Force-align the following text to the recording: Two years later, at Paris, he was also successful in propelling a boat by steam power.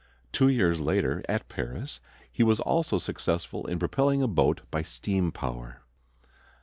Two 0.31 0.47
years 0.47 0.81
later, 0.81 1.21
at 1.29 1.47
Paris, 1.47 1.99
he 2.31 2.41
was 2.41 2.59
also 2.59 2.97
successful 2.97 3.67
in 3.67 3.77
propelling 3.77 4.23
a 4.23 4.27
boat 4.27 4.61
by 4.71 4.81
steam 4.81 5.31
power. 5.31 5.81